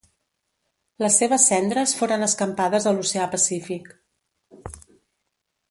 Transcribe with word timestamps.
Les 1.03 1.17
seves 1.21 1.45
cendres 1.51 1.93
foren 1.99 2.27
escampades 2.29 2.87
a 2.87 2.95
l'Oceà 2.97 3.29
Pacífic. 3.35 3.95